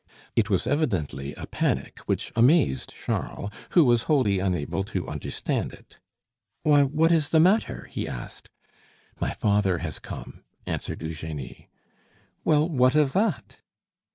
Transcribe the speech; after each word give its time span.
It 0.35 0.49
was 0.49 0.65
evidently 0.65 1.35
a 1.35 1.45
panic, 1.45 1.99
which 2.07 2.31
amazed 2.35 2.91
Charles, 2.91 3.51
who 3.73 3.85
was 3.85 4.01
wholly 4.09 4.39
unable 4.39 4.83
to 4.85 5.07
understand 5.07 5.73
it. 5.73 5.99
"Why! 6.63 6.81
what 6.81 7.11
is 7.11 7.29
the 7.29 7.39
matter?" 7.39 7.85
he 7.85 8.07
asked. 8.07 8.49
"My 9.19 9.29
father 9.29 9.77
has 9.77 9.99
come," 9.99 10.41
answered 10.65 11.03
Eugenie. 11.03 11.69
"Well, 12.43 12.67
what 12.67 12.95
of 12.95 13.13
that?" 13.13 13.61